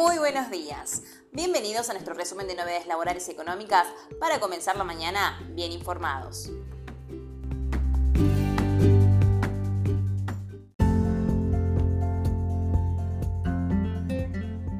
[0.00, 1.02] Muy buenos días.
[1.30, 3.86] Bienvenidos a nuestro resumen de novedades laborales y económicas
[4.18, 6.50] para comenzar la mañana bien informados.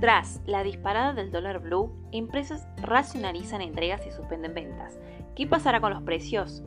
[0.01, 4.98] Tras la disparada del dólar blue, empresas racionalizan entregas y suspenden ventas.
[5.37, 6.62] ¿Qué pasará con los precios?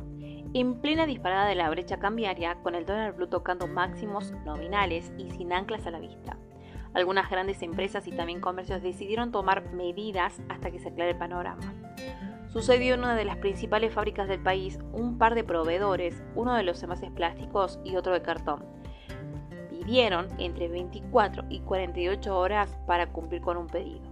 [0.54, 5.32] En plena disparada de la brecha cambiaria, con el dólar blue tocando máximos nominales y
[5.32, 6.38] sin anclas a la vista.
[6.94, 11.74] Algunas grandes empresas y también comercios decidieron tomar medidas hasta que se aclare el panorama.
[12.50, 16.62] Sucedió en una de las principales fábricas del país un par de proveedores, uno de
[16.62, 18.64] los envases plásticos y otro de cartón.
[19.72, 24.04] Pidieron entre 24 y 48 horas para cumplir con un pedido.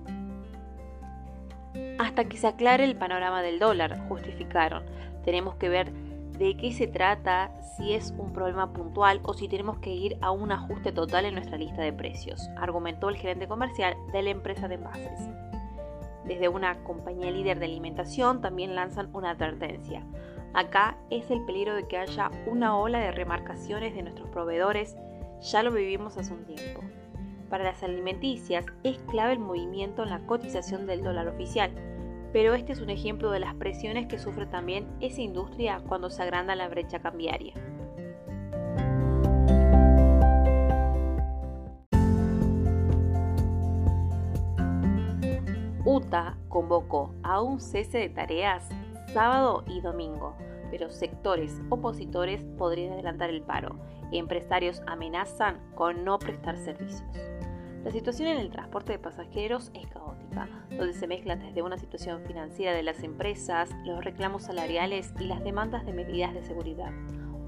[1.99, 4.83] Hasta que se aclare el panorama del dólar, justificaron.
[5.23, 5.91] Tenemos que ver
[6.41, 10.31] de qué se trata, si es un problema puntual o si tenemos que ir a
[10.31, 14.67] un ajuste total en nuestra lista de precios, argumentó el gerente comercial de la empresa
[14.67, 15.19] de envases.
[16.25, 20.03] Desde una compañía líder de alimentación también lanzan una advertencia.
[20.55, 24.97] Acá es el peligro de que haya una ola de remarcaciones de nuestros proveedores,
[25.41, 26.81] ya lo vivimos hace un tiempo.
[27.51, 31.71] Para las alimenticias es clave el movimiento en la cotización del dólar oficial,
[32.33, 36.21] pero este es un ejemplo de las presiones que sufre también esa industria cuando se
[36.21, 37.53] agranda la brecha cambiaria.
[45.83, 48.69] UTA convocó a un cese de tareas
[49.13, 50.35] sábado y domingo,
[50.69, 53.75] pero sectores opositores podrían adelantar el paro.
[54.11, 57.03] Empresarios amenazan con no prestar servicios.
[57.83, 62.21] La situación en el transporte de pasajeros es caótica, donde se mezclan desde una situación
[62.27, 66.91] financiera de las empresas, los reclamos salariales y las demandas de medidas de seguridad.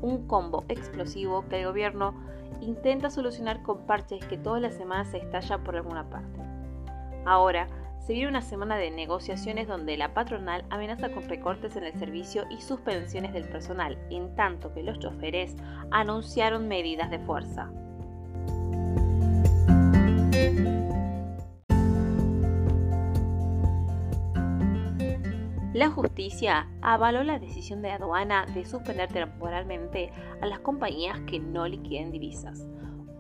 [0.01, 2.15] Un combo explosivo que el gobierno
[2.61, 6.41] intenta solucionar con parches que todas las semanas se estalla por alguna parte.
[7.25, 7.67] Ahora,
[7.99, 12.45] se viene una semana de negociaciones donde la patronal amenaza con recortes en el servicio
[12.49, 15.55] y suspensiones del personal, en tanto que los choferes
[15.91, 17.71] anunciaron medidas de fuerza.
[25.73, 31.67] La justicia avaló la decisión de aduana de suspender temporalmente a las compañías que no
[31.67, 32.67] liquiden divisas.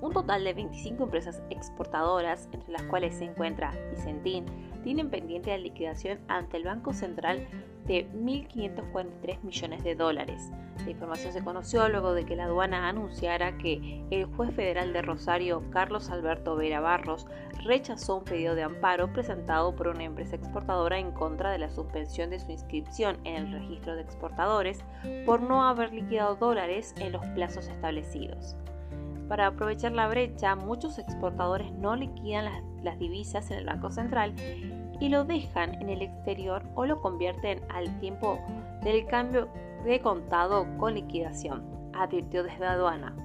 [0.03, 4.43] Un total de 25 empresas exportadoras, entre las cuales se encuentra Vicentín,
[4.83, 7.47] tienen pendiente de liquidación ante el Banco Central
[7.85, 10.51] de 1.543 millones de dólares.
[10.83, 15.03] La información se conoció luego de que la aduana anunciara que el juez federal de
[15.03, 17.25] Rosario, Carlos Alberto Vera Barros,
[17.63, 22.29] rechazó un pedido de amparo presentado por una empresa exportadora en contra de la suspensión
[22.29, 24.83] de su inscripción en el registro de exportadores
[25.25, 28.57] por no haber liquidado dólares en los plazos establecidos.
[29.33, 32.45] Para aprovechar la brecha, muchos exportadores no liquidan
[32.83, 34.35] las, divisas en el Banco Central
[34.99, 38.37] y lo dejan en el exterior o lo convierten al tiempo
[38.83, 39.49] del cambio
[39.85, 41.63] de contado con liquidación,
[41.95, 43.15] advirtió desde aduana.